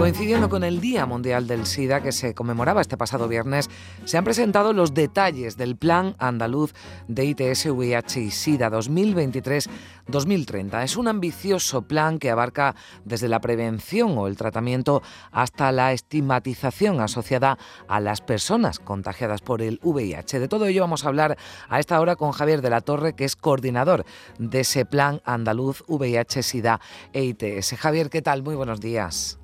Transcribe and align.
Coincidiendo 0.00 0.48
con 0.48 0.64
el 0.64 0.80
Día 0.80 1.04
Mundial 1.04 1.46
del 1.46 1.66
SIDA 1.66 2.02
que 2.02 2.10
se 2.10 2.34
conmemoraba 2.34 2.80
este 2.80 2.96
pasado 2.96 3.28
viernes, 3.28 3.68
se 4.06 4.16
han 4.16 4.24
presentado 4.24 4.72
los 4.72 4.94
detalles 4.94 5.58
del 5.58 5.76
Plan 5.76 6.16
Andaluz 6.18 6.72
de 7.06 7.26
ITS, 7.26 7.66
VIH 7.66 8.20
y 8.22 8.30
SIDA 8.30 8.70
2023-2030. 8.70 10.84
Es 10.84 10.96
un 10.96 11.06
ambicioso 11.06 11.82
plan 11.82 12.18
que 12.18 12.30
abarca 12.30 12.74
desde 13.04 13.28
la 13.28 13.42
prevención 13.42 14.16
o 14.16 14.26
el 14.26 14.38
tratamiento 14.38 15.02
hasta 15.32 15.70
la 15.70 15.92
estigmatización 15.92 17.02
asociada 17.02 17.58
a 17.86 18.00
las 18.00 18.22
personas 18.22 18.78
contagiadas 18.78 19.42
por 19.42 19.60
el 19.60 19.80
VIH. 19.82 20.40
De 20.40 20.48
todo 20.48 20.64
ello 20.64 20.80
vamos 20.80 21.04
a 21.04 21.08
hablar 21.08 21.36
a 21.68 21.78
esta 21.78 22.00
hora 22.00 22.16
con 22.16 22.32
Javier 22.32 22.62
de 22.62 22.70
la 22.70 22.80
Torre, 22.80 23.12
que 23.12 23.26
es 23.26 23.36
coordinador 23.36 24.06
de 24.38 24.60
ese 24.60 24.86
Plan 24.86 25.20
Andaluz 25.26 25.84
VIH, 25.88 26.42
SIDA 26.42 26.80
e 27.12 27.22
ITS. 27.22 27.74
Javier, 27.76 28.08
¿qué 28.08 28.22
tal? 28.22 28.42
Muy 28.42 28.54
buenos 28.54 28.80
días. 28.80 29.36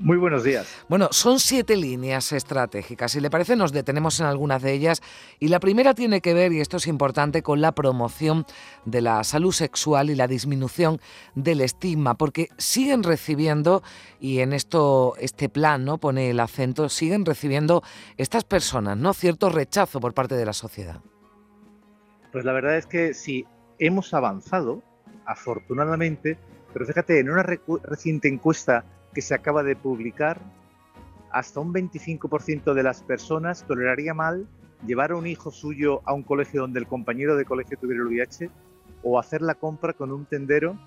Muy 0.00 0.16
buenos 0.16 0.44
días. 0.44 0.84
Bueno, 0.88 1.08
son 1.10 1.40
siete 1.40 1.76
líneas 1.76 2.32
estratégicas. 2.32 3.10
Si 3.10 3.20
le 3.20 3.30
parece, 3.30 3.56
nos 3.56 3.72
detenemos 3.72 4.20
en 4.20 4.26
algunas 4.26 4.62
de 4.62 4.72
ellas. 4.72 5.02
Y 5.40 5.48
la 5.48 5.58
primera 5.58 5.92
tiene 5.92 6.20
que 6.20 6.34
ver, 6.34 6.52
y 6.52 6.60
esto 6.60 6.76
es 6.76 6.86
importante, 6.86 7.42
con 7.42 7.60
la 7.60 7.72
promoción 7.72 8.46
de 8.84 9.00
la 9.00 9.24
salud 9.24 9.50
sexual 9.50 10.10
y 10.10 10.14
la 10.14 10.28
disminución 10.28 11.00
del 11.34 11.60
estigma, 11.60 12.14
porque 12.14 12.48
siguen 12.58 13.02
recibiendo, 13.02 13.82
y 14.20 14.38
en 14.38 14.52
esto 14.52 15.14
este 15.18 15.48
plan 15.48 15.84
no 15.84 15.98
pone 15.98 16.30
el 16.30 16.38
acento, 16.38 16.88
siguen 16.88 17.24
recibiendo 17.24 17.82
estas 18.16 18.44
personas, 18.44 18.96
¿no? 18.96 19.12
Cierto 19.14 19.48
rechazo 19.48 19.98
por 19.98 20.14
parte 20.14 20.36
de 20.36 20.46
la 20.46 20.52
sociedad. 20.52 21.00
Pues 22.30 22.44
la 22.44 22.52
verdad 22.52 22.76
es 22.76 22.86
que 22.86 23.14
sí, 23.14 23.46
hemos 23.80 24.14
avanzado, 24.14 24.80
afortunadamente, 25.26 26.38
pero 26.72 26.86
fíjate, 26.86 27.18
en 27.18 27.30
una 27.30 27.42
reciente 27.42 28.28
encuesta 28.28 28.84
que 29.18 29.22
se 29.22 29.34
acaba 29.34 29.64
de 29.64 29.74
publicar, 29.74 30.40
hasta 31.32 31.58
un 31.58 31.74
25% 31.74 32.72
de 32.72 32.82
las 32.84 33.02
personas 33.02 33.66
toleraría 33.66 34.14
mal 34.14 34.46
llevar 34.86 35.10
a 35.10 35.16
un 35.16 35.26
hijo 35.26 35.50
suyo 35.50 36.02
a 36.04 36.12
un 36.12 36.22
colegio 36.22 36.60
donde 36.60 36.78
el 36.78 36.86
compañero 36.86 37.34
de 37.34 37.44
colegio 37.44 37.76
tuviera 37.80 38.02
el 38.02 38.06
VIH 38.06 38.48
o 39.02 39.18
hacer 39.18 39.42
la 39.42 39.56
compra 39.56 39.92
con 39.92 40.12
un 40.12 40.24
tendero 40.24 40.78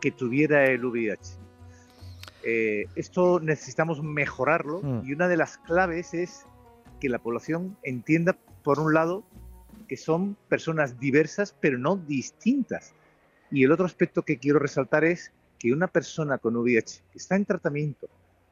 que 0.00 0.10
tuviera 0.10 0.64
el 0.64 0.84
VIH. 0.84 1.38
Eh, 2.42 2.86
esto 2.96 3.38
necesitamos 3.38 4.02
mejorarlo 4.02 4.80
mm. 4.82 5.02
y 5.04 5.12
una 5.12 5.28
de 5.28 5.36
las 5.36 5.58
claves 5.58 6.12
es 6.12 6.44
que 7.00 7.08
la 7.08 7.20
población 7.20 7.76
entienda, 7.84 8.36
por 8.64 8.80
un 8.80 8.94
lado, 8.94 9.22
que 9.86 9.96
son 9.96 10.36
personas 10.48 10.98
diversas 10.98 11.54
pero 11.60 11.78
no 11.78 11.94
distintas. 11.94 12.94
Y 13.52 13.62
el 13.62 13.70
otro 13.70 13.86
aspecto 13.86 14.22
que 14.22 14.38
quiero 14.38 14.58
resaltar 14.58 15.04
es 15.04 15.32
que 15.58 15.72
una 15.72 15.88
persona 15.88 16.38
con 16.38 16.56
VIH 16.56 17.02
que 17.12 17.18
está 17.18 17.36
en 17.36 17.44
tratamiento, 17.44 18.08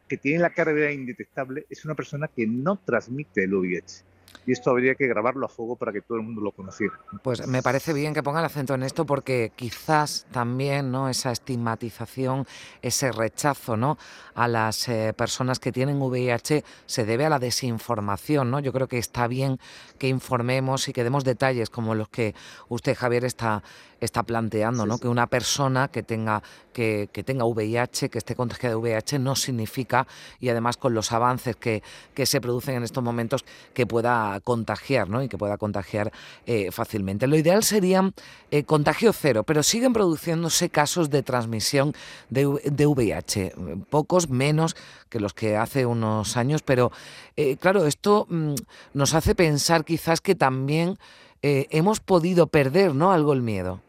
que 0.08 0.16
tiene 0.16 0.40
la 0.40 0.52
carga 0.52 0.92
indetectable, 0.92 1.66
es 1.70 1.84
una 1.84 1.94
persona 1.94 2.28
que 2.28 2.46
no 2.46 2.76
transmite 2.84 3.44
el 3.44 3.54
VIH 3.54 4.04
y 4.46 4.52
esto 4.52 4.70
habría 4.70 4.94
que 4.94 5.06
grabarlo 5.06 5.46
a 5.46 5.48
fuego 5.48 5.76
para 5.76 5.92
que 5.92 6.02
todo 6.02 6.18
el 6.18 6.24
mundo 6.24 6.40
lo 6.40 6.52
conociera. 6.52 6.94
Pues 7.22 7.46
me 7.46 7.62
parece 7.62 7.92
bien 7.92 8.12
que 8.12 8.22
ponga 8.22 8.40
el 8.40 8.46
acento 8.46 8.74
en 8.74 8.82
esto 8.82 9.06
porque 9.06 9.52
quizás 9.56 10.26
también 10.32 10.90
¿no? 10.90 11.08
esa 11.08 11.32
estigmatización, 11.32 12.46
ese 12.82 13.12
rechazo 13.12 13.76
¿no? 13.76 13.96
a 14.34 14.48
las 14.48 14.88
eh, 14.88 15.14
personas 15.16 15.58
que 15.58 15.72
tienen 15.72 16.00
VIH 16.00 16.64
se 16.86 17.04
debe 17.04 17.24
a 17.24 17.30
la 17.30 17.38
desinformación. 17.38 18.50
¿no? 18.50 18.60
Yo 18.60 18.72
creo 18.72 18.86
que 18.86 18.98
está 18.98 19.26
bien 19.26 19.58
que 19.98 20.08
informemos 20.08 20.88
y 20.88 20.92
que 20.92 21.04
demos 21.04 21.24
detalles 21.24 21.70
como 21.70 21.94
los 21.94 22.08
que 22.08 22.34
usted, 22.68 22.94
Javier, 22.94 23.24
está, 23.24 23.62
está 24.00 24.22
planteando, 24.22 24.84
¿no? 24.84 24.98
que 24.98 25.08
una 25.08 25.26
persona 25.26 25.88
que 25.88 26.02
tenga, 26.02 26.42
que, 26.72 27.08
que, 27.12 27.24
tenga 27.24 27.44
VIH, 27.46 28.10
que 28.10 28.18
esté 28.18 28.34
contagiada 28.34 28.74
de 28.74 28.80
VIH, 28.80 29.18
no 29.18 29.34
significa, 29.36 30.06
y 30.38 30.50
además 30.50 30.76
con 30.76 30.92
los 30.92 31.12
avances 31.12 31.56
que, 31.56 31.82
que 32.12 32.26
se 32.26 32.40
producen 32.40 32.76
en 32.76 32.82
estos 32.82 33.02
momentos, 33.02 33.44
que 33.72 33.86
pueda 33.86 34.13
contagiar 34.42 35.08
¿no? 35.08 35.22
y 35.22 35.28
que 35.28 35.38
pueda 35.38 35.56
contagiar 35.56 36.12
eh, 36.46 36.70
fácilmente. 36.70 37.26
Lo 37.26 37.36
ideal 37.36 37.62
sería 37.62 38.12
eh, 38.50 38.64
contagio 38.64 39.12
cero, 39.12 39.44
pero 39.44 39.62
siguen 39.62 39.92
produciéndose 39.92 40.68
casos 40.70 41.10
de 41.10 41.22
transmisión 41.22 41.94
de, 42.30 42.46
VIH, 42.86 43.52
pocos 43.90 44.28
menos 44.28 44.76
que 45.08 45.20
los 45.20 45.34
que 45.34 45.56
hace 45.56 45.86
unos 45.86 46.36
años, 46.36 46.62
pero 46.62 46.92
eh, 47.36 47.56
claro, 47.56 47.86
esto 47.86 48.26
mm, 48.28 48.54
nos 48.94 49.14
hace 49.14 49.34
pensar 49.34 49.84
quizás 49.84 50.20
que 50.20 50.34
también 50.34 50.98
hemos 51.46 52.00
podido 52.00 52.46
perder 52.46 52.94
¿no? 52.94 53.12
algo 53.12 53.34
el 53.34 53.42
miedo. 53.42 53.82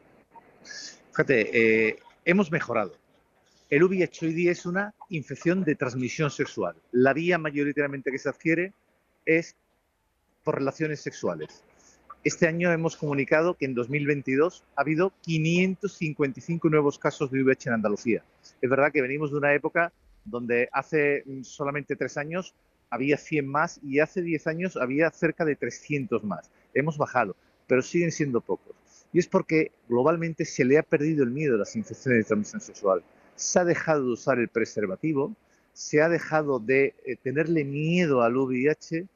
Fíjate, 1.13 1.97
hemos 2.25 2.51
mejorado. 2.51 2.91
El 3.69 3.83
VIH 3.83 4.25
hoy 4.25 4.33
día 4.33 4.51
es 4.51 4.65
una 4.65 4.93
infección 5.09 5.63
de 5.63 5.75
transmisión 5.75 6.29
sexual. 6.29 6.75
La 6.91 7.13
vía 7.13 7.37
mayoritariamente 7.37 8.11
que 8.11 8.19
se 8.19 8.27
adquiere 8.27 8.73
es 9.25 9.55
por 10.45 10.55
relaciones 10.55 11.01
sexuales. 11.01 11.63
Este 12.23 12.47
año 12.47 12.71
hemos 12.71 12.95
comunicado 12.95 13.55
que 13.55 13.65
en 13.65 13.75
2022 13.75 14.63
ha 14.75 14.81
habido 14.81 15.11
555 15.21 16.69
nuevos 16.69 16.97
casos 16.97 17.29
de 17.29 17.43
VIH 17.43 17.69
en 17.69 17.75
Andalucía. 17.75 18.23
Es 18.61 18.69
verdad 18.69 18.91
que 18.93 19.01
venimos 19.01 19.31
de 19.31 19.37
una 19.37 19.53
época 19.53 19.91
donde 20.23 20.69
hace 20.71 21.23
solamente 21.43 21.95
tres 21.95 22.17
años 22.17 22.55
había 22.89 23.17
100 23.17 23.47
más 23.47 23.79
y 23.83 23.99
hace 23.99 24.21
10 24.21 24.47
años 24.47 24.77
había 24.77 25.11
cerca 25.11 25.45
de 25.45 25.55
300 25.55 26.23
más. 26.23 26.49
Hemos 26.73 26.97
bajado, 26.97 27.35
pero 27.67 27.81
siguen 27.81 28.11
siendo 28.11 28.41
pocos. 28.41 28.75
Y 29.13 29.19
es 29.19 29.27
porque 29.27 29.71
globalmente 29.87 30.45
se 30.45 30.65
le 30.65 30.77
ha 30.77 30.83
perdido 30.83 31.23
el 31.23 31.31
miedo 31.31 31.55
a 31.55 31.59
las 31.59 31.75
infecciones 31.75 32.19
de 32.19 32.23
transmisión 32.27 32.61
sexual. 32.61 33.03
Se 33.35 33.59
ha 33.59 33.65
dejado 33.65 34.03
de 34.03 34.11
usar 34.13 34.39
el 34.39 34.49
preservativo, 34.49 35.35
se 35.73 36.01
ha 36.01 36.09
dejado 36.09 36.59
de 36.59 36.95
eh, 37.05 37.17
tenerle 37.21 37.65
miedo 37.65 38.21
al 38.21 38.37
VIH 38.37 39.07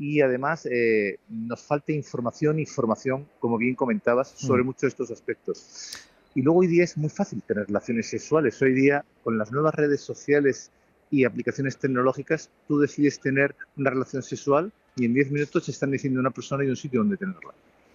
y 0.00 0.22
además 0.22 0.64
eh, 0.64 1.18
nos 1.28 1.62
falta 1.62 1.92
información 1.92 2.58
y 2.58 2.64
formación, 2.64 3.28
como 3.38 3.58
bien 3.58 3.74
comentabas, 3.74 4.30
sobre 4.34 4.62
mm. 4.62 4.66
muchos 4.66 4.80
de 4.80 4.88
estos 4.88 5.10
aspectos. 5.10 5.92
Y 6.34 6.40
luego 6.40 6.60
hoy 6.60 6.68
día 6.68 6.84
es 6.84 6.96
muy 6.96 7.10
fácil 7.10 7.42
tener 7.42 7.66
relaciones 7.66 8.08
sexuales. 8.08 8.62
Hoy 8.62 8.72
día, 8.72 9.04
con 9.22 9.36
las 9.36 9.52
nuevas 9.52 9.74
redes 9.74 10.00
sociales 10.00 10.70
y 11.10 11.24
aplicaciones 11.24 11.76
tecnológicas, 11.76 12.48
tú 12.66 12.80
decides 12.80 13.20
tener 13.20 13.54
una 13.76 13.90
relación 13.90 14.22
sexual 14.22 14.72
y 14.96 15.04
en 15.04 15.12
10 15.12 15.32
minutos 15.32 15.66
te 15.66 15.70
están 15.70 15.90
diciendo 15.90 16.18
una 16.18 16.30
persona 16.30 16.64
y 16.64 16.68
un 16.68 16.76
sitio 16.76 17.00
donde 17.00 17.18
tenerla. 17.18 17.52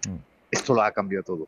Mm. 0.08 0.18
Esto 0.52 0.76
lo 0.76 0.84
ha 0.84 0.92
cambiado 0.92 1.24
todo. 1.24 1.48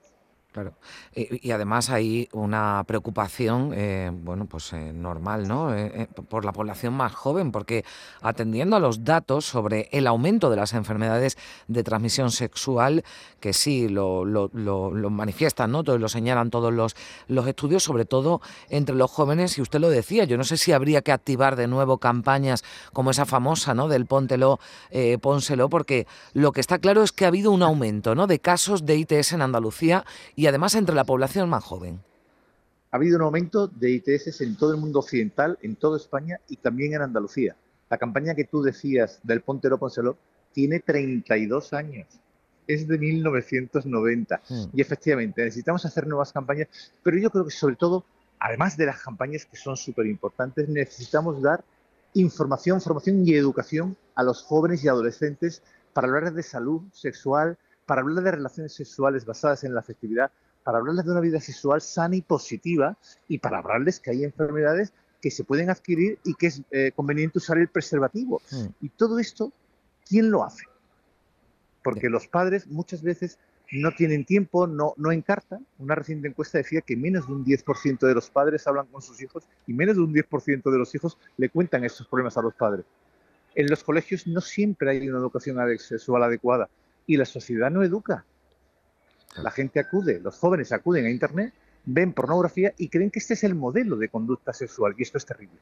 Claro. 0.58 0.74
Y, 1.14 1.52
además 1.52 1.92
hay 1.92 2.30
una 2.32 2.84
preocupación, 2.88 3.74
eh, 3.76 4.10
bueno, 4.12 4.48
pues 4.48 4.74
eh, 4.74 4.92
normal, 4.92 5.48
¿no? 5.48 5.76
Eh, 5.76 6.08
por 6.30 6.46
la 6.46 6.52
población 6.52 6.96
más 6.96 7.14
joven, 7.14 7.52
porque 7.52 7.86
atendiendo 8.24 8.76
a 8.76 8.80
los 8.80 9.04
datos 9.04 9.46
sobre 9.46 9.88
el 9.92 10.08
aumento 10.08 10.50
de 10.50 10.56
las 10.56 10.74
enfermedades 10.74 11.38
de 11.68 11.84
transmisión 11.84 12.32
sexual, 12.32 13.04
que 13.40 13.54
sí 13.54 13.88
lo, 13.88 14.26
lo, 14.26 14.50
manifiestan, 15.12 15.72
¿no? 15.72 15.84
Todos 15.84 16.00
lo 16.00 16.10
señalan 16.10 16.50
todos 16.50 16.74
los, 16.74 16.96
los 17.28 17.46
estudios, 17.46 17.84
sobre 17.84 18.06
todo 18.06 18.42
entre 18.70 18.96
los 18.96 19.12
jóvenes, 19.12 19.60
y 19.60 19.62
usted 19.62 19.80
lo 19.80 19.92
decía, 19.92 20.24
yo 20.24 20.38
no 20.38 20.44
sé 20.44 20.58
si 20.58 20.72
habría 20.72 21.04
que 21.04 21.12
activar 21.12 21.56
de 21.56 21.68
nuevo 21.68 22.00
campañas 22.00 22.64
como 22.94 23.12
esa 23.12 23.28
famosa, 23.28 23.76
¿no? 23.76 23.90
Del 23.90 24.08
póntelo, 24.08 24.60
pónselo, 25.22 25.70
porque 25.70 26.08
lo 26.34 26.52
que 26.52 26.62
está 26.62 26.80
claro 26.80 27.04
es 27.04 27.12
que 27.12 27.26
ha 27.26 27.28
habido 27.28 27.52
un 27.52 27.62
aumento, 27.62 28.16
¿no? 28.16 28.26
De 28.26 28.40
casos 28.40 28.88
de 28.88 28.96
ITS 28.96 29.34
en 29.34 29.44
Andalucía 29.44 30.04
y 30.36 30.47
además 30.48 30.76
entre 30.76 30.96
la 30.96 31.04
población 31.04 31.50
más 31.50 31.64
joven. 31.64 32.00
Ha 32.92 32.98
habido 32.98 33.18
un 33.18 33.24
aumento 33.24 33.68
de 33.68 33.92
ITS 33.92 34.42
en 34.42 34.56
todo 34.56 34.72
el 34.74 34.80
mundo 34.80 35.00
occidental, 35.00 35.58
en 35.62 35.76
toda 35.76 35.98
España 35.98 36.40
y 36.48 36.58
también 36.58 36.94
en 36.94 37.02
Andalucía. 37.02 37.56
La 37.90 37.98
campaña 37.98 38.36
que 38.36 38.46
tú 38.46 38.62
decías 38.62 39.20
del 39.24 39.42
Pontero 39.42 39.78
Ponceló 39.78 40.18
tiene 40.54 40.80
32 40.80 41.74
años. 41.74 42.08
Es 42.66 42.88
de 42.88 42.98
1990. 42.98 44.42
Hmm. 44.50 44.64
Y 44.74 44.82
efectivamente, 44.82 45.44
necesitamos 45.44 45.86
hacer 45.86 46.08
nuevas 46.08 46.34
campañas, 46.34 46.68
pero 47.04 47.18
yo 47.18 47.30
creo 47.30 47.46
que 47.46 47.52
sobre 47.52 47.76
todo, 47.76 48.06
además 48.40 48.76
de 48.78 48.86
las 48.86 49.02
campañas 49.02 49.46
que 49.46 49.58
son 49.58 49.78
súper 49.78 50.06
importantes, 50.08 50.68
necesitamos 50.68 51.42
dar 51.42 51.64
información, 52.14 52.82
formación 52.82 53.28
y 53.28 53.34
educación 53.34 53.96
a 54.16 54.24
los 54.24 54.44
jóvenes 54.44 54.84
y 54.84 54.88
adolescentes 54.88 55.62
para 55.94 56.08
hablar 56.08 56.34
de 56.34 56.44
salud 56.44 56.82
sexual, 56.92 57.58
para 57.88 58.02
hablar 58.02 58.24
de 58.24 58.32
relaciones 58.32 58.74
sexuales 58.74 59.26
basadas 59.26 59.64
en 59.64 59.74
la 59.74 59.80
afectividad, 59.80 60.30
para 60.64 60.78
hablarles 60.78 61.06
de 61.06 61.12
una 61.12 61.22
vida 61.22 61.40
sexual 61.40 61.82
sana 61.82 62.18
y 62.18 62.22
positiva 62.22 62.98
y 63.30 63.40
para 63.40 63.60
hablarles 63.60 64.00
que 64.00 64.12
hay 64.12 64.26
enfermedades 64.26 64.94
que 65.22 65.32
se 65.32 65.46
pueden 65.46 65.70
adquirir 65.70 66.20
y 66.24 66.36
que 66.36 66.48
es 66.48 66.62
eh, 66.70 66.92
conveniente 66.94 67.40
usar 67.40 67.58
el 67.58 67.70
preservativo. 67.70 68.42
Mm. 68.52 68.66
Y 68.82 68.90
todo 68.90 69.18
esto, 69.18 69.54
¿quién 70.08 70.30
lo 70.30 70.44
hace? 70.44 70.66
Porque 71.82 72.10
los 72.10 72.28
padres 72.28 72.68
muchas 72.68 73.02
veces 73.02 73.40
no 73.72 73.92
tienen 73.94 74.26
tiempo, 74.26 74.68
no, 74.68 74.94
no 74.98 75.14
encartan. 75.14 75.66
Una 75.80 75.96
reciente 75.96 76.28
encuesta 76.28 76.58
decía 76.58 76.82
que 76.82 76.98
menos 76.98 77.28
de 77.28 77.34
un 77.34 77.46
10% 77.46 78.00
de 78.06 78.14
los 78.14 78.30
padres 78.30 78.68
hablan 78.68 78.88
con 78.88 79.02
sus 79.02 79.22
hijos 79.22 79.46
y 79.66 79.74
menos 79.74 79.96
de 79.96 80.02
un 80.02 80.14
10% 80.14 80.70
de 80.70 80.78
los 80.78 80.94
hijos 80.94 81.18
le 81.38 81.50
cuentan 81.50 81.86
estos 81.86 82.06
problemas 82.08 82.38
a 82.38 82.42
los 82.42 82.54
padres. 82.54 82.86
En 83.56 83.70
los 83.70 83.82
colegios 83.82 84.28
no 84.28 84.42
siempre 84.42 84.92
hay 84.92 85.08
una 85.08 85.20
educación 85.20 85.58
sexual 85.80 86.24
adecuada 86.24 86.70
y 87.08 87.18
la 87.18 87.26
sociedad 87.26 87.72
no 87.72 87.82
educa. 87.82 88.26
La 89.42 89.52
gente 89.52 89.80
acude, 89.80 90.20
los 90.20 90.38
jóvenes 90.38 90.72
acuden 90.72 91.06
a 91.06 91.10
Internet, 91.10 91.54
ven 91.86 92.14
pornografía 92.14 92.74
y 92.78 92.90
creen 92.90 93.10
que 93.10 93.20
este 93.20 93.34
es 93.34 93.44
el 93.44 93.56
modelo 93.56 93.96
de 93.96 94.10
conducta 94.10 94.54
sexual 94.54 94.94
y 94.98 95.04
esto 95.04 95.18
es 95.18 95.26
terrible. 95.26 95.60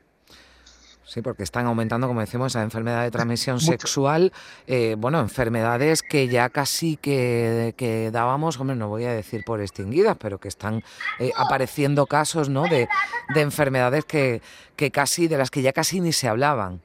Sí, 1.05 1.21
porque 1.21 1.43
están 1.43 1.67
aumentando, 1.67 2.07
como 2.07 2.21
decimos, 2.21 2.55
la 2.55 2.63
enfermedad 2.63 3.03
de 3.03 3.11
transmisión 3.11 3.59
sexual, 3.59 4.33
eh, 4.65 4.95
bueno, 4.97 5.19
enfermedades 5.19 6.01
que 6.01 6.27
ya 6.27 6.49
casi 6.49 6.97
que, 6.97 8.09
dábamos, 8.11 8.59
hombre, 8.59 8.75
no 8.75 8.89
voy 8.89 9.05
a 9.05 9.13
decir 9.13 9.43
por 9.45 9.61
extinguidas, 9.61 10.17
pero 10.17 10.39
que 10.39 10.47
están 10.47 10.83
eh, 11.19 11.31
apareciendo 11.37 12.07
casos, 12.07 12.49
¿no? 12.49 12.63
De, 12.63 12.87
enfermedades 13.35 14.03
que, 14.05 14.41
que 14.75 14.89
casi, 14.89 15.27
de 15.27 15.37
las 15.37 15.51
que 15.51 15.61
ya 15.61 15.73
casi 15.73 16.01
ni 16.01 16.11
se 16.11 16.27
hablaban. 16.27 16.81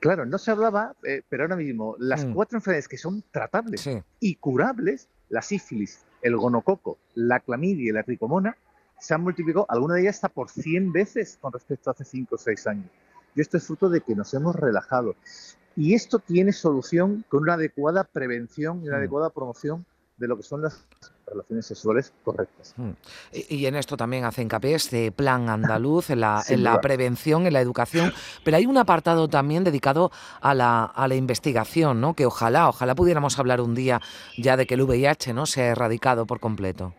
Claro, 0.00 0.26
no 0.26 0.38
se 0.38 0.50
hablaba, 0.50 0.94
eh, 1.02 1.22
pero 1.28 1.44
ahora 1.44 1.56
mismo 1.56 1.96
las 1.98 2.24
mm. 2.24 2.34
cuatro 2.34 2.58
enfermedades 2.58 2.88
que 2.88 2.98
son 2.98 3.24
tratables 3.30 3.88
y 4.20 4.34
curables, 4.36 5.08
la 5.28 5.42
sífilis, 5.42 6.04
el 6.22 6.36
gonococo, 6.36 6.98
la 7.14 7.40
clamidia 7.40 7.90
y 7.90 7.92
la 7.92 8.02
tricomona, 8.02 8.56
se 8.98 9.14
han 9.14 9.22
multiplicado, 9.22 9.66
alguna 9.68 9.94
de 9.94 10.02
ellas 10.02 10.16
hasta 10.16 10.28
por 10.28 10.50
100 10.50 10.92
veces 10.92 11.38
con 11.40 11.52
respecto 11.52 11.90
a 11.90 11.92
hace 11.92 12.04
5 12.04 12.34
o 12.34 12.38
6 12.38 12.66
años. 12.66 12.90
Y 13.34 13.40
esto 13.40 13.56
es 13.56 13.66
fruto 13.66 13.88
de 13.88 14.00
que 14.00 14.14
nos 14.14 14.34
hemos 14.34 14.56
relajado. 14.56 15.14
Y 15.76 15.94
esto 15.94 16.18
tiene 16.18 16.52
solución 16.52 17.24
con 17.28 17.42
una 17.42 17.54
adecuada 17.54 18.04
prevención 18.04 18.80
y 18.82 18.88
una 18.88 18.96
mm. 18.96 19.00
adecuada 19.00 19.30
promoción 19.30 19.86
de 20.16 20.26
lo 20.26 20.36
que 20.36 20.42
son 20.42 20.62
las 20.62 20.84
relaciones 21.30 21.66
sexuales 21.66 22.12
correctas. 22.24 22.74
Mm. 22.76 22.90
Y, 23.32 23.66
en 23.66 23.76
esto 23.76 23.96
también 23.96 24.24
hace 24.24 24.42
hincapié 24.42 24.74
este 24.74 25.12
plan 25.12 25.48
andaluz, 25.48 26.10
en 26.10 26.20
la, 26.20 26.42
en 26.48 26.62
la 26.62 26.80
prevención, 26.80 27.46
en 27.46 27.52
la 27.52 27.60
educación, 27.60 28.12
pero 28.44 28.56
hay 28.56 28.66
un 28.66 28.78
apartado 28.78 29.28
también 29.28 29.64
dedicado 29.64 30.10
a 30.40 30.54
la, 30.54 30.84
a 30.84 31.08
la 31.08 31.14
investigación, 31.14 32.00
¿no? 32.00 32.14
que 32.14 32.26
ojalá, 32.26 32.68
ojalá 32.68 32.94
pudiéramos 32.94 33.38
hablar 33.38 33.60
un 33.60 33.74
día 33.74 34.00
ya 34.36 34.56
de 34.56 34.66
que 34.66 34.74
el 34.74 34.82
VIH 34.82 35.32
¿no? 35.34 35.46
se 35.46 35.62
ha 35.62 35.66
erradicado 35.68 36.26
por 36.26 36.40
completo. 36.40 36.94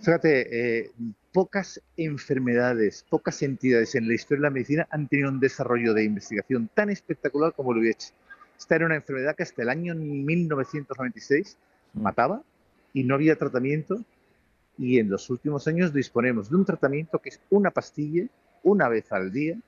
Fíjate, 0.00 0.82
eh, 0.82 0.92
pocas 1.32 1.80
enfermedades, 1.96 3.04
pocas 3.08 3.42
entidades 3.42 3.94
en 3.94 4.06
la 4.06 4.14
historia 4.14 4.42
de 4.42 4.48
la 4.48 4.50
medicina 4.50 4.86
han 4.90 5.08
tenido 5.08 5.30
un 5.30 5.40
desarrollo 5.40 5.94
de 5.94 6.04
investigación 6.04 6.68
tan 6.74 6.90
espectacular 6.90 7.54
como 7.54 7.72
el 7.72 7.78
VIH. 7.78 8.12
Esta 8.58 8.76
era 8.76 8.86
una 8.86 8.94
enfermedad 8.96 9.34
que 9.34 9.42
hasta 9.42 9.62
el 9.62 9.68
año 9.68 9.94
1996 9.94 11.56
mm. 11.94 12.02
mataba 12.02 12.42
y 12.94 13.04
no 13.04 13.16
había 13.16 13.36
tratamiento. 13.36 14.02
Y 14.78 14.98
en 14.98 15.10
los 15.10 15.28
últimos 15.28 15.68
años 15.68 15.92
disponemos 15.92 16.48
de 16.48 16.56
un 16.56 16.64
tratamiento 16.64 17.18
que 17.18 17.28
es 17.28 17.40
una 17.50 17.70
pastilla 17.70 18.26
una 18.62 18.88
vez 18.88 19.12
al 19.12 19.30
día, 19.30 19.58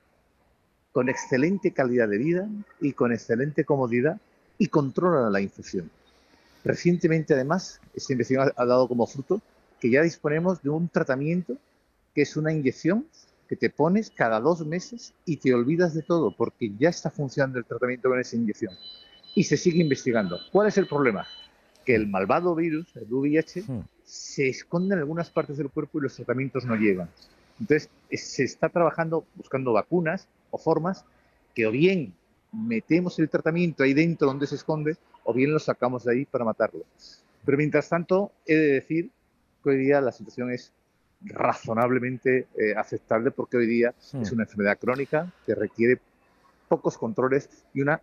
con 0.93 1.11
excelente 1.11 1.73
calidad 1.73 2.09
de 2.09 2.17
vida 2.17 2.49
y 2.81 2.95
con 2.95 3.13
excelente 3.13 3.67
comodidad 3.67 4.19
y 4.57 4.69
controla 4.69 5.29
la 5.29 5.43
infección. 5.43 5.91
Recientemente, 6.65 7.35
además, 7.35 7.81
esta 7.95 8.15
investigación 8.15 8.55
ha 8.57 8.65
dado 8.65 8.89
como 8.89 9.07
fruto 9.07 9.43
que 9.79 9.91
ya 9.91 10.03
disponemos 10.03 10.63
de 10.63 10.71
un 10.71 10.89
tratamiento 10.89 11.59
que 12.15 12.23
es 12.23 12.37
una 12.37 12.51
inyección 12.53 13.07
que 13.47 13.57
te 13.57 13.71
pones 13.71 14.11
cada 14.11 14.41
dos 14.41 14.67
meses 14.67 15.13
y 15.25 15.37
te 15.37 15.55
olvidas 15.55 15.95
de 15.95 16.03
todo 16.03 16.35
porque 16.35 16.73
ya 16.79 16.89
está 16.89 17.11
funcionando 17.11 17.59
el 17.59 17.67
tratamiento 17.67 18.09
con 18.09 18.19
esa 18.19 18.37
inyección. 18.37 18.75
Y 19.35 19.45
se 19.45 19.59
sigue 19.59 19.83
investigando. 19.83 20.41
¿Cuál 20.51 20.69
es 20.69 20.79
el 20.79 20.89
problema? 20.89 21.27
Que 21.87 21.95
el 21.95 22.07
malvado 22.07 22.55
virus, 22.55 22.95
el 22.97 23.07
VIH, 23.09 23.63
hmm. 23.63 23.81
se 24.05 24.49
esconde 24.49 24.95
en 24.95 25.01
algunas 25.01 25.31
partes 25.31 25.57
del 25.57 25.71
cuerpo 25.71 25.99
y 25.99 26.03
los 26.03 26.15
tratamientos 26.15 26.67
no 26.67 26.77
llegan. 26.77 27.09
Entonces, 27.59 27.89
se 28.13 28.45
está 28.45 28.69
trabajando 28.69 29.25
buscando 29.35 29.73
vacunas 29.73 30.29
o 30.51 30.59
formas 30.59 31.07
que 31.55 31.67
o 31.67 31.71
bien 31.71 32.13
metemos 32.53 33.19
el 33.19 33.31
tratamiento 33.31 33.83
ahí 33.83 33.95
dentro 33.95 34.27
donde 34.27 34.47
se 34.47 34.57
esconde 34.57 34.97
o 35.25 35.33
bien 35.33 35.53
lo 35.53 35.59
sacamos 35.59 36.05
de 36.05 36.13
ahí 36.13 36.25
para 36.27 36.45
matarlo. 36.45 36.85
Pero 37.45 37.57
mientras 37.57 37.89
tanto, 37.89 38.33
he 38.45 38.55
de 38.55 38.73
decir 38.73 39.11
hoy 39.71 39.79
día 39.79 40.01
la 40.01 40.13
situación 40.13 40.51
es 40.51 40.73
razonablemente 41.23 42.47
eh, 42.59 42.75
aceptable 42.77 43.31
porque 43.31 43.57
hoy 43.57 43.67
día 43.67 43.95
hmm. 44.13 44.23
es 44.23 44.33
una 44.33 44.45
enfermedad 44.45 44.79
crónica 44.79 45.33
que 45.45 45.55
requiere 45.55 45.99
pocos 46.69 46.99
controles 46.99 47.49
y 47.75 47.81
una 47.81 48.01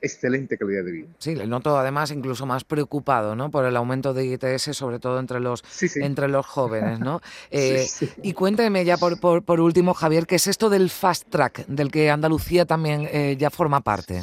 excelente 0.00 0.56
calidad 0.58 0.84
de 0.84 0.92
vida. 0.92 1.08
Sí, 1.18 1.34
le 1.34 1.46
noto 1.46 1.76
además 1.76 2.10
incluso 2.10 2.46
más 2.46 2.64
preocupado 2.64 3.34
¿no? 3.34 3.50
por 3.50 3.64
el 3.64 3.76
aumento 3.76 4.14
de 4.14 4.26
ITS, 4.26 4.76
sobre 4.76 4.98
todo 4.98 5.18
entre 5.18 5.40
los, 5.40 5.64
Entre 5.96 6.28
los 6.28 6.46
jóvenes. 6.46 7.00
¿no? 7.00 7.20
Eh, 7.50 7.86
y 8.22 8.32
cuénteme 8.32 8.84
ya 8.84 8.96
por, 8.96 9.20
por, 9.20 9.60
último, 9.60 9.94
Javier, 9.94 10.26
¿qué 10.26 10.34
es 10.34 10.46
esto 10.46 10.68
del 10.68 10.90
fast 10.90 11.28
track, 11.30 11.66
del 11.66 11.90
que 11.90 12.10
Andalucía 12.10 12.66
también 12.66 13.08
eh, 13.10 13.36
ya 13.38 13.50
forma 13.50 13.80
parte? 13.80 14.22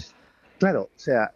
Claro, 0.59 0.89
o 0.95 0.99
sea, 0.99 1.31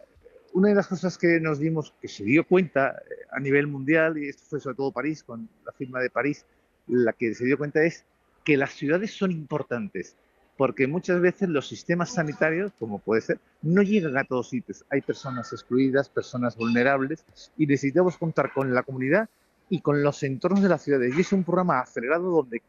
una 0.52 0.68
de 0.68 0.74
las 0.74 0.86
cosas 0.86 1.18
que 1.18 1.40
nos 1.40 1.58
dimos, 1.58 1.94
que 2.00 2.08
se 2.08 2.24
dio 2.24 2.46
cuenta 2.46 2.90
eh, 2.90 3.26
a 3.32 3.40
nivel 3.40 3.66
mundial, 3.66 4.18
y 4.18 4.28
esto 4.28 4.44
fue 4.48 4.60
sobre 4.60 4.76
todo 4.76 4.92
París, 4.92 5.22
con 5.22 5.48
la 5.64 5.72
firma 5.72 6.00
de 6.00 6.10
París, 6.10 6.44
la 6.86 7.12
que 7.12 7.34
se 7.34 7.44
dio 7.44 7.58
cuenta 7.58 7.82
es 7.82 8.04
que 8.44 8.56
las 8.56 8.72
ciudades 8.72 9.12
son 9.12 9.30
importantes, 9.30 10.16
porque 10.58 10.88
muchas 10.88 11.20
veces 11.20 11.48
los 11.48 11.68
sistemas 11.68 12.12
sanitarios, 12.12 12.72
como 12.80 12.98
puede 12.98 13.20
ser, 13.20 13.38
no 13.62 13.80
llegan 13.80 14.18
a 14.18 14.24
todos 14.24 14.48
sitios. 14.48 14.84
Hay 14.90 15.02
personas 15.02 15.52
excluidas, 15.52 16.08
personas 16.08 16.56
vulnerables, 16.56 17.24
y 17.56 17.64
necesitamos 17.64 18.18
contar 18.18 18.52
con 18.52 18.74
la 18.74 18.82
comunidad 18.82 19.28
y 19.70 19.80
con 19.80 20.02
los 20.02 20.20
entornos 20.24 20.60
de 20.60 20.68
las 20.68 20.82
ciudades. 20.82 21.16
Y 21.16 21.20
es 21.20 21.32
un 21.32 21.44
programa 21.44 21.78
acelerado 21.78 22.28
donde 22.28 22.60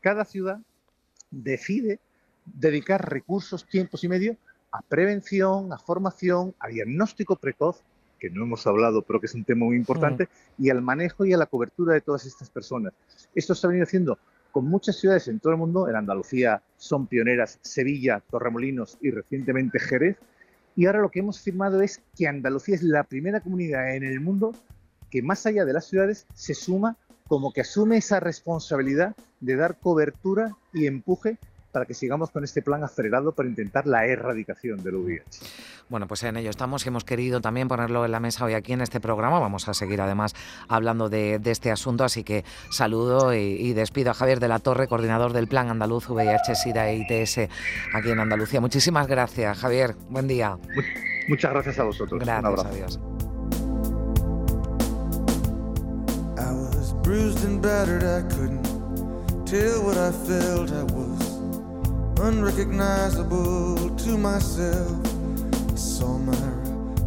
cada 0.00 0.24
ciudad 0.24 0.58
decide 1.30 2.00
dedicar 2.44 3.08
recursos, 3.08 3.64
tiempos 3.64 4.02
y 4.02 4.08
medios 4.08 4.36
a 4.72 4.82
prevención, 4.82 5.72
a 5.72 5.78
formación, 5.78 6.52
a 6.58 6.66
diagnóstico 6.66 7.36
precoz, 7.36 7.80
que 8.18 8.28
no 8.28 8.42
hemos 8.42 8.66
hablado, 8.66 9.02
pero 9.02 9.20
que 9.20 9.26
es 9.26 9.34
un 9.34 9.44
tema 9.44 9.66
muy 9.66 9.76
importante, 9.76 10.28
y 10.58 10.70
al 10.70 10.82
manejo 10.82 11.24
y 11.24 11.32
a 11.32 11.36
la 11.36 11.46
cobertura 11.46 11.94
de 11.94 12.00
todas 12.00 12.26
estas 12.26 12.50
personas. 12.50 12.92
Esto 13.36 13.54
se 13.54 13.66
ha 13.66 13.68
venido 13.68 13.84
haciendo 13.84 14.18
con 14.56 14.70
muchas 14.70 14.96
ciudades 14.96 15.28
en 15.28 15.38
todo 15.38 15.52
el 15.52 15.58
mundo. 15.58 15.86
En 15.86 15.96
Andalucía 15.96 16.62
son 16.78 17.06
pioneras 17.06 17.58
Sevilla, 17.60 18.22
Torremolinos 18.30 18.96
y 19.02 19.10
recientemente 19.10 19.78
Jerez. 19.78 20.16
Y 20.74 20.86
ahora 20.86 21.02
lo 21.02 21.10
que 21.10 21.18
hemos 21.18 21.40
firmado 21.40 21.82
es 21.82 22.00
que 22.16 22.26
Andalucía 22.26 22.74
es 22.74 22.82
la 22.82 23.04
primera 23.04 23.40
comunidad 23.40 23.94
en 23.94 24.02
el 24.02 24.18
mundo 24.18 24.54
que 25.10 25.20
más 25.20 25.44
allá 25.44 25.66
de 25.66 25.74
las 25.74 25.84
ciudades 25.84 26.26
se 26.32 26.54
suma 26.54 26.96
como 27.28 27.52
que 27.52 27.60
asume 27.60 27.98
esa 27.98 28.18
responsabilidad 28.18 29.14
de 29.40 29.56
dar 29.56 29.78
cobertura 29.78 30.56
y 30.72 30.86
empuje 30.86 31.36
para 31.76 31.84
que 31.84 31.92
sigamos 31.92 32.30
con 32.30 32.42
este 32.42 32.62
plan 32.62 32.82
acelerado 32.84 33.32
para 33.32 33.50
intentar 33.50 33.86
la 33.86 34.06
erradicación 34.06 34.82
del 34.82 34.94
VIH. 34.94 35.40
Bueno, 35.90 36.06
pues 36.06 36.22
en 36.22 36.38
ello 36.38 36.48
estamos 36.48 36.86
y 36.86 36.88
hemos 36.88 37.04
querido 37.04 37.42
también 37.42 37.68
ponerlo 37.68 38.02
en 38.06 38.12
la 38.12 38.18
mesa 38.18 38.46
hoy 38.46 38.54
aquí 38.54 38.72
en 38.72 38.80
este 38.80 38.98
programa. 38.98 39.40
Vamos 39.40 39.68
a 39.68 39.74
seguir 39.74 40.00
además 40.00 40.34
hablando 40.68 41.10
de, 41.10 41.38
este 41.44 41.70
asunto, 41.70 42.02
así 42.02 42.24
que 42.24 42.46
saludo 42.70 43.34
y, 43.34 43.74
despido 43.74 44.12
a 44.12 44.14
Javier 44.14 44.40
de 44.40 44.48
la 44.48 44.58
Torre, 44.58 44.88
coordinador 44.88 45.34
del 45.34 45.48
Plan 45.48 45.68
Andaluz 45.68 46.08
VIH, 46.08 46.54
SIDA 46.54 46.88
e 46.88 46.96
ITS 46.96 47.40
aquí 47.92 48.10
en 48.10 48.20
Andalucía. 48.20 48.62
Muchísimas 48.62 49.06
gracias, 49.06 49.58
Javier. 49.58 49.96
Buen 50.08 50.28
día. 50.28 50.56
Muchas 51.28 51.52
gracias 51.52 51.78
a 51.78 51.84
vosotros. 51.84 52.22
Gracias, 52.22 52.64
adiós. 52.64 52.98
Unrecognizable 62.20 63.90
to 63.96 64.16
myself. 64.18 64.96
I 65.72 65.76
saw 65.76 66.18
my 66.18 66.36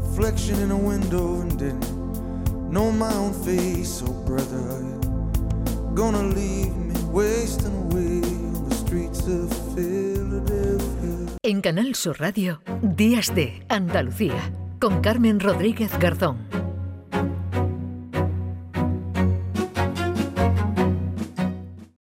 reflection 0.01 0.60
in 0.62 0.72
a 0.72 0.78
window 0.78 1.42
and 1.42 1.58
didn't 1.58 2.72
know 2.72 2.92
my 2.92 3.13
own 3.13 3.34
face. 3.34 3.89
So, 4.00 4.06
brother, 4.25 4.58
are 4.58 4.84
you 4.84 5.00
gonna 5.96 6.24
leave 6.24 6.75
me 6.75 6.96
wasting 7.12 7.75
away 7.86 8.22
on 8.56 8.70
the 8.70 8.75
streets 8.75 9.25
of 9.28 9.50
Philadelphia? 9.75 11.38
En 11.44 11.62
Canal 11.62 11.96
Sur 11.96 12.20
Radio, 12.20 12.62
Días 12.82 13.34
de 13.34 13.63
Andalucía, 13.70 14.51
con 14.80 15.01
Carmen 15.01 15.39
Rodríguez 15.39 15.92
Garzón. 16.00 16.38